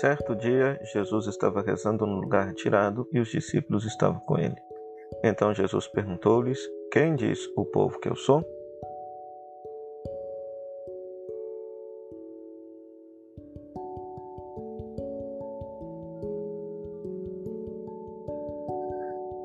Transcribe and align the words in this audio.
Certo 0.00 0.36
dia, 0.36 0.78
Jesus 0.92 1.26
estava 1.26 1.62
rezando 1.62 2.04
num 2.04 2.20
lugar 2.20 2.48
retirado 2.48 3.08
e 3.10 3.18
os 3.18 3.30
discípulos 3.30 3.86
estavam 3.86 4.20
com 4.20 4.38
ele. 4.38 4.54
Então 5.24 5.54
Jesus 5.54 5.88
perguntou-lhes: 5.88 6.58
Quem 6.92 7.14
diz 7.14 7.48
o 7.56 7.64
povo 7.64 7.98
que 7.98 8.06
eu 8.06 8.14
sou? 8.14 8.44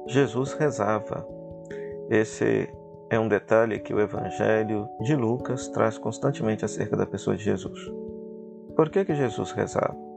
Jesus 0.07 0.51
rezava. 0.51 1.25
Esse 2.09 2.69
é 3.09 3.17
um 3.17 3.29
detalhe 3.29 3.79
que 3.79 3.93
o 3.93 4.01
Evangelho 4.01 4.85
de 4.99 5.15
Lucas 5.15 5.69
traz 5.69 5.97
constantemente 5.97 6.65
acerca 6.65 6.97
da 6.97 7.05
pessoa 7.05 7.37
de 7.37 7.43
Jesus. 7.45 7.79
Por 8.75 8.89
que, 8.89 9.05
que 9.05 9.15
Jesus 9.15 9.53
rezava? 9.53 10.10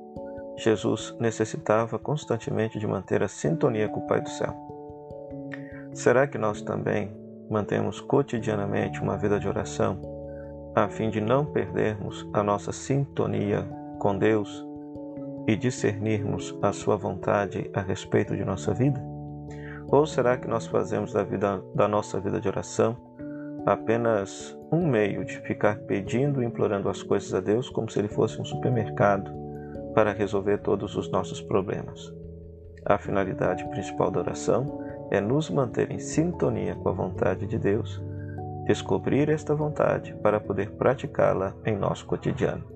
Jesus 0.57 1.17
necessitava 1.19 1.99
constantemente 1.99 2.79
de 2.79 2.87
manter 2.87 3.23
a 3.23 3.29
sintonia 3.29 3.89
com 3.89 4.01
o 4.01 4.07
Pai 4.07 4.21
do 4.21 4.29
Céu. 4.29 4.55
Será 5.93 6.27
que 6.27 6.39
nós 6.39 6.63
também 6.63 7.11
mantemos 7.51 8.01
cotidianamente 8.01 9.01
uma 9.01 9.17
vida 9.17 9.39
de 9.39 9.49
oração 9.49 10.01
a 10.75 10.89
fim 10.89 11.11
de 11.11 11.21
não 11.21 11.45
perdermos 11.45 12.29
a 12.33 12.43
nossa 12.43 12.73
sintonia 12.73 13.63
com 13.99 14.17
Deus 14.17 14.65
e 15.47 15.57
discernirmos 15.57 16.57
a 16.63 16.73
Sua 16.73 16.97
vontade 16.97 17.71
a 17.75 17.81
respeito 17.81 18.37
de 18.37 18.45
nossa 18.45 18.73
vida? 18.73 19.01
Ou 19.89 20.07
será 20.07 20.37
que 20.37 20.49
nós 20.49 20.67
fazemos 20.67 21.13
da, 21.13 21.23
vida, 21.23 21.63
da 21.75 21.87
nossa 21.87 22.19
vida 22.21 22.41
de 22.41 22.49
oração 22.49 22.97
apenas 23.67 24.57
um 24.71 24.87
meio 24.87 25.25
de 25.25 25.39
ficar 25.41 25.79
pedindo 25.81 26.43
e 26.43 26.47
implorando 26.47 26.89
as 26.89 27.03
coisas 27.03 27.33
a 27.33 27.41
Deus 27.41 27.69
como 27.71 27.91
se 27.91 27.99
ele 27.99 28.09
fosse 28.09 28.41
um 28.41 28.45
supermercado 28.45 29.44
para 29.95 30.13
resolver 30.13 30.59
todos 30.59 30.97
os 30.97 31.11
nossos 31.11 31.41
problemas? 31.41 32.13
A 32.85 32.99
finalidade 32.99 33.65
principal 33.69 34.11
da 34.11 34.21
oração 34.21 34.85
é 35.11 35.21
nos 35.21 35.49
manter 35.49 35.91
em 35.91 35.99
sintonia 35.99 36.75
com 36.75 36.89
a 36.89 36.93
vontade 36.93 37.47
de 37.47 37.59
Deus, 37.59 38.03
descobrir 38.67 39.29
esta 39.29 39.55
vontade 39.55 40.15
para 40.23 40.41
poder 40.41 40.73
praticá-la 40.73 41.55
em 41.65 41.77
nosso 41.77 42.05
cotidiano. 42.07 42.74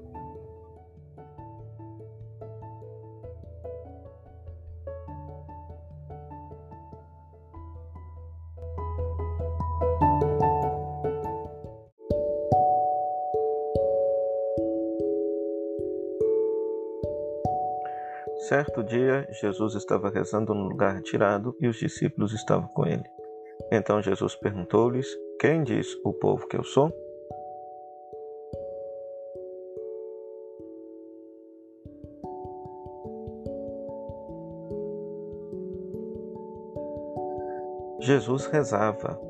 Certo 18.48 18.82
dia, 18.82 19.28
Jesus 19.30 19.74
estava 19.74 20.08
rezando 20.08 20.54
num 20.54 20.68
lugar 20.68 20.94
retirado 20.94 21.54
e 21.60 21.68
os 21.68 21.76
discípulos 21.76 22.32
estavam 22.32 22.66
com 22.68 22.86
ele. 22.86 23.04
Então 23.70 24.00
Jesus 24.00 24.34
perguntou-lhes: 24.36 25.06
Quem 25.38 25.62
diz 25.62 25.86
o 26.02 26.14
povo 26.14 26.48
que 26.48 26.56
eu 26.56 26.64
sou? 26.64 26.90
Jesus 38.00 38.46
rezava. 38.46 39.20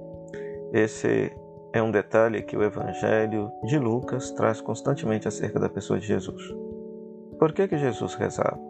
Esse 0.72 1.32
é 1.72 1.82
um 1.82 1.90
detalhe 1.90 2.42
que 2.42 2.56
o 2.56 2.62
Evangelho 2.62 3.50
de 3.64 3.80
Lucas 3.80 4.30
traz 4.30 4.60
constantemente 4.60 5.26
acerca 5.26 5.58
da 5.58 5.68
pessoa 5.68 5.98
de 5.98 6.06
Jesus. 6.06 6.54
Por 7.36 7.52
que, 7.52 7.66
que 7.66 7.78
Jesus 7.78 8.14
rezava? 8.14 8.67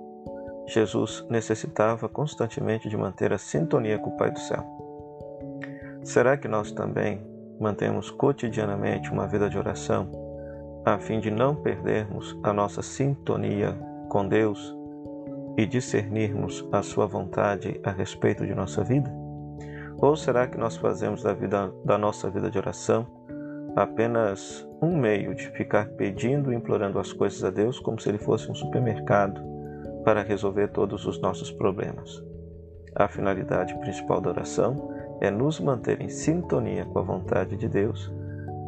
Jesus 0.69 1.24
necessitava 1.30 2.11
constantemente 2.11 2.90
de 2.90 2.96
manter 2.96 3.33
a 3.33 3.39
sintonia 3.39 3.98
com 3.98 4.11
o 4.11 4.17
Pai 4.18 4.30
do 4.30 4.39
Céu. 4.39 4.62
Será 6.05 6.36
que 6.36 6.46
nós 6.46 6.70
também 6.73 7.27
mantemos 7.58 8.11
cotidianamente 8.11 9.11
uma 9.11 9.27
vida 9.27 9.48
de 9.48 9.57
oração 9.57 10.11
a 10.84 10.98
fim 10.98 11.20
de 11.20 11.30
não 11.30 11.57
perdermos 11.57 12.39
a 12.42 12.52
nossa 12.52 12.83
sintonia 12.83 13.77
com 14.11 14.28
Deus 14.28 14.77
e 15.57 15.67
discernirmos 15.67 16.67
a 16.70 16.83
Sua 16.83 17.07
vontade 17.07 17.80
a 17.83 17.90
respeito 17.90 18.46
de 18.46 18.55
nossa 18.55 18.84
vida? 18.84 19.11
Ou 19.96 20.14
será 20.17 20.46
que 20.46 20.58
nós 20.58 20.77
fazemos 20.77 21.23
da, 21.23 21.33
vida, 21.33 21.73
da 21.84 21.96
nossa 21.96 22.30
vida 22.30 22.51
de 22.51 22.58
oração 22.58 23.07
apenas 23.74 24.68
um 24.83 24.96
meio 24.98 25.34
de 25.34 25.48
ficar 25.51 25.89
pedindo 25.90 26.52
e 26.52 26.57
implorando 26.57 26.98
as 26.98 27.12
coisas 27.12 27.42
a 27.42 27.51
Deus 27.51 27.80
como 27.80 27.98
se 27.98 28.08
ele 28.08 28.18
fosse 28.18 28.51
um 28.51 28.55
supermercado 28.55 29.58
para 30.08 30.23
resolver 30.23 30.69
todos 30.69 31.05
os 31.05 31.20
nossos 31.20 31.51
problemas. 31.51 32.24
A 32.96 33.08
finalidade 33.08 33.79
principal 33.79 34.23
da 34.23 34.30
oração 34.30 34.91
é 35.20 35.30
nos 35.30 35.61
manter 35.61 36.01
em 36.01 36.08
sintonia 36.08 36.86
com 36.86 36.98
a 36.98 37.02
vontade 37.02 37.58
de 37.58 37.69
Deus, 37.69 38.11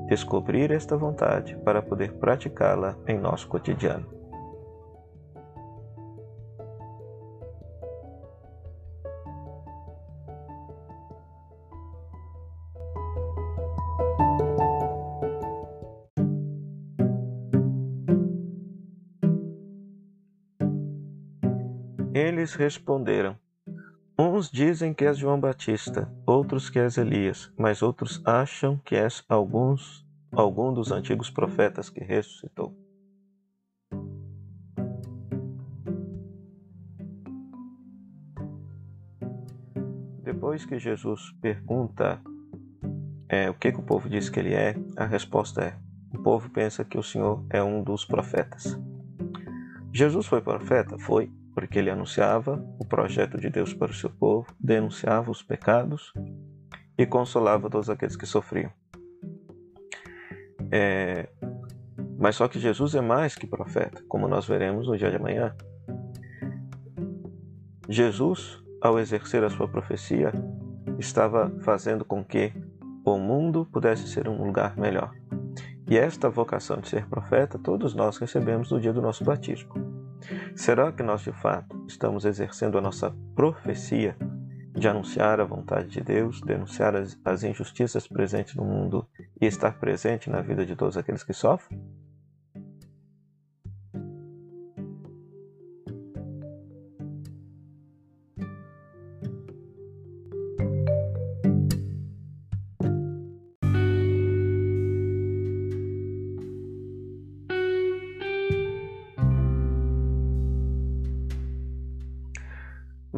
descobrir 0.06 0.70
esta 0.70 0.98
vontade 0.98 1.56
para 1.64 1.80
poder 1.80 2.12
praticá-la 2.12 2.94
em 3.08 3.18
nosso 3.18 3.48
cotidiano. 3.48 4.19
Eles 22.12 22.54
responderam: 22.54 23.36
Uns 24.18 24.50
dizem 24.50 24.92
que 24.92 25.04
és 25.04 25.16
João 25.16 25.38
Batista, 25.38 26.12
outros 26.26 26.68
que 26.68 26.78
és 26.78 26.98
Elias, 26.98 27.52
mas 27.56 27.82
outros 27.82 28.20
acham 28.26 28.76
que 28.84 28.96
és 28.96 29.24
alguns, 29.28 30.04
algum 30.32 30.74
dos 30.74 30.90
antigos 30.90 31.30
profetas 31.30 31.88
que 31.88 32.02
ressuscitou. 32.02 32.74
Depois 40.24 40.64
que 40.64 40.78
Jesus 40.78 41.32
pergunta 41.40 42.20
é, 43.28 43.48
o 43.48 43.54
que, 43.54 43.70
que 43.70 43.78
o 43.78 43.84
povo 43.84 44.08
diz 44.08 44.28
que 44.28 44.40
ele 44.40 44.52
é, 44.52 44.74
a 44.96 45.06
resposta 45.06 45.62
é: 45.62 45.78
o 46.12 46.20
povo 46.20 46.50
pensa 46.50 46.84
que 46.84 46.98
o 46.98 47.02
Senhor 47.02 47.44
é 47.48 47.62
um 47.62 47.84
dos 47.84 48.04
profetas. 48.04 48.76
Jesus 49.92 50.26
foi 50.26 50.40
profeta? 50.40 50.98
Foi 50.98 51.32
porque 51.70 51.78
ele 51.78 51.90
anunciava 51.90 52.60
o 52.80 52.84
projeto 52.84 53.38
de 53.38 53.48
Deus 53.48 53.72
para 53.72 53.92
o 53.92 53.94
seu 53.94 54.10
povo, 54.10 54.52
denunciava 54.58 55.30
os 55.30 55.40
pecados 55.40 56.12
e 56.98 57.06
consolava 57.06 57.70
todos 57.70 57.88
aqueles 57.88 58.16
que 58.16 58.26
sofriam. 58.26 58.72
É... 60.72 61.28
Mas 62.18 62.34
só 62.34 62.48
que 62.48 62.58
Jesus 62.58 62.96
é 62.96 63.00
mais 63.00 63.36
que 63.36 63.46
profeta, 63.46 64.02
como 64.08 64.26
nós 64.26 64.48
veremos 64.48 64.88
no 64.88 64.98
dia 64.98 65.12
de 65.12 65.16
amanhã. 65.16 65.54
Jesus, 67.88 68.60
ao 68.82 68.98
exercer 68.98 69.44
a 69.44 69.48
sua 69.48 69.68
profecia, 69.68 70.32
estava 70.98 71.56
fazendo 71.60 72.04
com 72.04 72.24
que 72.24 72.52
o 73.04 73.16
mundo 73.16 73.64
pudesse 73.64 74.08
ser 74.08 74.28
um 74.28 74.44
lugar 74.44 74.76
melhor. 74.76 75.14
E 75.88 75.96
esta 75.96 76.28
vocação 76.28 76.78
de 76.78 76.88
ser 76.88 77.06
profeta, 77.06 77.60
todos 77.60 77.94
nós 77.94 78.18
recebemos 78.18 78.72
no 78.72 78.80
dia 78.80 78.92
do 78.92 79.00
nosso 79.00 79.22
batismo. 79.22 79.99
Será 80.54 80.92
que 80.92 81.02
nós 81.02 81.22
de 81.22 81.32
fato 81.32 81.84
estamos 81.86 82.24
exercendo 82.24 82.78
a 82.78 82.80
nossa 82.80 83.14
profecia 83.34 84.16
de 84.74 84.88
anunciar 84.88 85.40
a 85.40 85.44
vontade 85.44 85.88
de 85.88 86.00
Deus, 86.00 86.40
denunciar 86.40 86.94
as, 86.94 87.18
as 87.24 87.42
injustiças 87.42 88.06
presentes 88.06 88.54
no 88.54 88.64
mundo 88.64 89.06
e 89.40 89.46
estar 89.46 89.78
presente 89.78 90.30
na 90.30 90.40
vida 90.40 90.64
de 90.64 90.76
todos 90.76 90.96
aqueles 90.96 91.24
que 91.24 91.32
sofrem? 91.32 91.80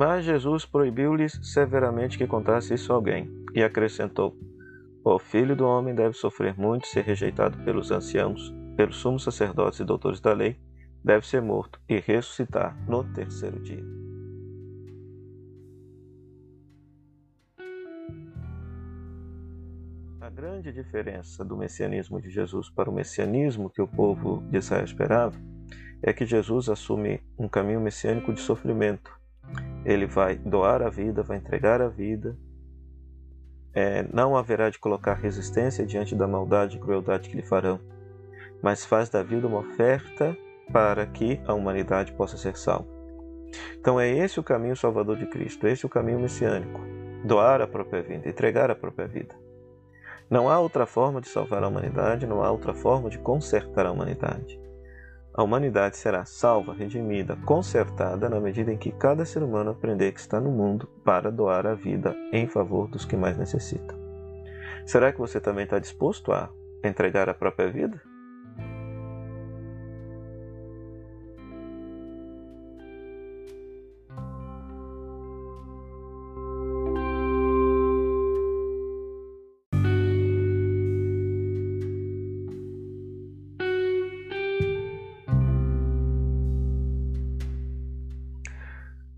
Mas 0.05 0.25
Jesus 0.25 0.67
proibiu-lhes 0.67 1.39
severamente 1.45 2.19
que 2.19 2.27
contasse 2.27 2.75
isso 2.75 2.93
a 2.93 2.97
alguém, 2.97 3.31
e 3.55 3.63
acrescentou: 3.63 4.37
O 5.05 5.17
filho 5.17 5.55
do 5.55 5.65
homem 5.65 5.95
deve 5.95 6.15
sofrer 6.15 6.59
muito, 6.59 6.89
ser 6.89 7.05
rejeitado 7.05 7.57
pelos 7.59 7.93
anciãos, 7.93 8.53
pelos 8.77 8.97
sumos 8.97 9.23
sacerdotes 9.23 9.79
e 9.79 9.85
doutores 9.85 10.21
da 10.21 10.33
lei, 10.33 10.59
deve 11.05 11.25
ser 11.25 11.41
morto 11.41 11.81
e 11.89 12.01
ressuscitar 12.01 12.77
no 12.89 13.05
terceiro 13.13 13.61
dia. 13.61 13.85
A 20.21 20.31
grande 20.31 20.73
diferença 20.73 21.45
do 21.45 21.57
messianismo 21.57 22.21
de 22.21 22.29
Jesus 22.29 22.69
para 22.69 22.91
o 22.91 22.93
messianismo 22.93 23.71
que 23.71 23.81
o 23.81 23.87
povo 23.87 24.43
de 24.51 24.59
Israel 24.59 24.85
esperava 24.85 25.41
é 26.03 26.13
que 26.13 26.27
Jesus 26.27 26.69
assume 26.69 27.23
um 27.39 27.47
caminho 27.47 27.81
messiânico 27.81 28.33
de 28.33 28.41
sofrimento. 28.41 29.22
Ele 29.85 30.07
vai 30.07 30.37
doar 30.37 30.83
a 30.83 30.89
vida, 30.89 31.23
vai 31.23 31.39
entregar 31.39 31.81
a 31.81 31.89
vida. 31.89 32.37
É, 33.75 34.07
não 34.13 34.37
haverá 34.37 34.71
de 34.71 34.79
colocar 34.79 35.15
resistência 35.15 35.87
diante 35.87 36.15
da 36.15 36.29
maldade 36.29 36.77
e 36.77 36.81
crueldade 36.81 37.29
que 37.29 37.37
lhe 37.37 37.43
farão, 37.43 37.81
mas 38.63 38.85
faz 38.85 39.09
da 39.09 39.23
vida 39.23 39.47
uma 39.47 39.61
oferta 39.61 40.37
para 40.73 41.07
que 41.07 41.41
a 41.47 41.55
humanidade 41.55 42.13
possa 42.13 42.37
ser 42.37 42.57
salva. 42.57 42.89
Então 43.79 43.99
é 43.99 44.09
esse 44.11 44.39
o 44.39 44.43
caminho 44.43 44.77
salvador 44.77 45.17
de 45.17 45.27
Cristo, 45.27 45.67
esse 45.67 45.85
o 45.85 45.89
caminho 45.89 46.21
messiânico. 46.21 46.81
Doar 47.25 47.61
a 47.61 47.67
própria 47.67 48.03
vida, 48.03 48.29
entregar 48.29 48.71
a 48.71 48.75
própria 48.75 49.07
vida. 49.07 49.35
Não 50.31 50.49
há 50.49 50.59
outra 50.59 50.87
forma 50.87 51.21
de 51.21 51.29
salvar 51.29 51.63
a 51.63 51.69
humanidade, 51.69 52.27
não 52.27 52.43
há 52.43 52.51
outra 52.51 52.73
forma 52.73 53.11
de 53.11 53.19
consertar 53.19 53.87
a 53.87 53.93
humanidade. 53.93 54.59
A 55.35 55.43
humanidade 55.43 55.97
será 55.97 56.27
salva, 56.27 56.75
redimida, 56.75 57.37
consertada 57.47 58.29
na 58.29 58.39
medida 58.39 58.71
em 58.71 58.77
que 58.77 58.93
cada 58.93 59.25
ser 59.25 59.43
humano 59.43 59.71
aprender 59.71 60.13
que 60.13 60.21
está 60.21 60.39
no 60.39 60.51
mundo 60.51 60.87
para 61.03 61.31
doar 61.31 61.67
a 61.67 61.75
vida 61.75 62.15
em 62.31 62.47
favor 62.47 62.87
dos 62.87 63.07
que 63.07 63.17
mais 63.17 63.39
necessitam. 63.39 63.97
Será 64.85 65.11
que 65.11 65.19
você 65.19 65.41
também 65.41 65.65
está 65.65 65.79
disposto 65.79 66.33
a 66.33 66.51
entregar 66.85 67.31
a 67.31 67.35
própria 67.35 67.71
vida? 67.71 67.99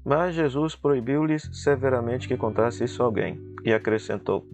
Mas 0.04 0.34
Jesus 0.34 0.76
proibiu-lhes 0.76 1.48
severamente 1.52 2.28
que 2.28 2.36
contasse 2.36 2.84
isso 2.84 3.02
a 3.02 3.06
alguém, 3.06 3.40
e 3.64 3.72
acrescentou: 3.72 4.46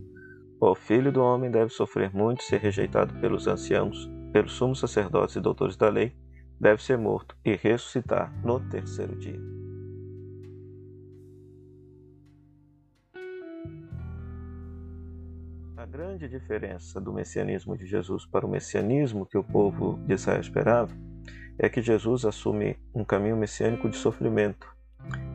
O 0.61 0.75
filho 0.77 1.11
do 1.11 1.21
homem 1.21 1.51
deve 1.51 1.71
sofrer 1.71 2.15
muito, 2.15 2.45
ser 2.45 2.61
rejeitado 2.61 3.13
pelos 3.21 3.49
anciãos, 3.49 4.09
pelos 4.33 4.53
sumos 4.53 4.79
sacerdotes 4.79 5.35
e 5.35 5.41
doutores 5.41 5.77
da 5.77 5.89
lei, 5.89 6.15
deve 6.61 6.81
ser 6.81 6.97
morto 6.97 7.37
e 7.45 7.57
ressuscitar 7.57 8.33
no 8.45 8.61
terceiro 8.61 9.17
dia. 9.17 9.41
A 15.77 15.87
grande 15.87 16.29
diferença 16.29 17.01
do 17.01 17.13
messianismo 17.13 17.77
de 17.77 17.87
Jesus 17.87 18.25
para 18.25 18.47
o 18.47 18.51
messianismo 18.51 19.27
que 19.27 19.37
o 19.37 19.43
povo 19.43 19.99
de 20.07 20.15
Israel 20.15 20.41
esperava 20.41 20.95
é 21.59 21.69
que 21.69 21.83
Jesus 21.83 22.25
assume 22.25 22.79
um 22.95 23.03
caminho 23.03 23.37
messiânico 23.37 23.89
de 23.89 23.97
sofrimento 23.97 24.80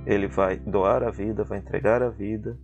ele 0.06 0.27
vai 0.27 0.57
doar 0.57 1.03
a 1.03 1.09
vida, 1.09 1.44
vai 1.44 1.57
entregar 1.57 2.01
a 2.01 2.09
vida. 2.09 2.57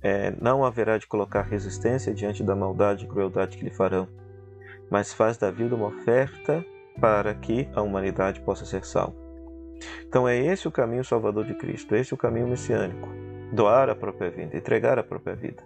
É, 0.00 0.32
não 0.40 0.64
haverá 0.64 0.98
de 0.98 1.06
colocar 1.06 1.42
resistência 1.42 2.12
diante 2.12 2.42
da 2.42 2.56
maldade 2.56 3.04
e 3.04 3.08
crueldade 3.08 3.56
que 3.56 3.64
lhe 3.64 3.70
farão, 3.70 4.08
mas 4.90 5.12
faz 5.12 5.36
da 5.36 5.50
vida 5.50 5.74
uma 5.74 5.86
oferta 5.86 6.64
para 7.00 7.32
que 7.34 7.68
a 7.74 7.80
humanidade 7.80 8.40
possa 8.40 8.64
ser 8.64 8.84
salva. 8.84 9.16
Então 10.06 10.28
é 10.28 10.36
esse 10.36 10.68
o 10.68 10.72
caminho 10.72 11.04
salvador 11.04 11.44
de 11.44 11.54
Cristo, 11.54 11.94
esse 11.94 12.12
o 12.12 12.16
caminho 12.16 12.48
messiânico. 12.48 13.08
Doar 13.52 13.88
a 13.88 13.94
própria 13.94 14.30
vida, 14.30 14.56
entregar 14.56 14.98
a 14.98 15.02
própria 15.02 15.34
vida. 15.34 15.62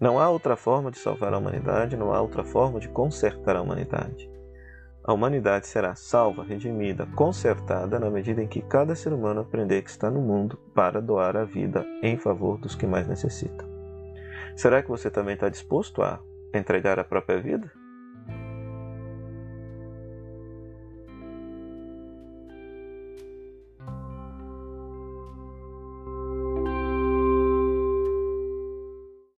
Não 0.00 0.18
há 0.18 0.28
outra 0.28 0.56
forma 0.56 0.90
de 0.90 0.98
salvar 0.98 1.32
a 1.32 1.38
humanidade, 1.38 1.96
não 1.96 2.12
há 2.12 2.20
outra 2.20 2.44
forma 2.44 2.80
de 2.80 2.88
consertar 2.88 3.56
a 3.56 3.62
humanidade. 3.62 4.28
A 5.06 5.12
humanidade 5.12 5.66
será 5.66 5.94
salva, 5.94 6.42
redimida, 6.42 7.06
consertada 7.14 8.00
na 8.00 8.08
medida 8.08 8.42
em 8.42 8.48
que 8.48 8.62
cada 8.62 8.94
ser 8.94 9.12
humano 9.12 9.42
aprender 9.42 9.82
que 9.82 9.90
está 9.90 10.10
no 10.10 10.22
mundo 10.22 10.58
para 10.74 11.02
doar 11.02 11.36
a 11.36 11.44
vida 11.44 11.84
em 12.02 12.16
favor 12.16 12.56
dos 12.58 12.74
que 12.74 12.86
mais 12.86 13.06
necessitam. 13.06 13.68
Será 14.56 14.82
que 14.82 14.88
você 14.88 15.10
também 15.10 15.34
está 15.34 15.50
disposto 15.50 16.02
a 16.02 16.20
entregar 16.54 16.98
a 16.98 17.04
própria 17.04 17.38
vida? 17.38 17.70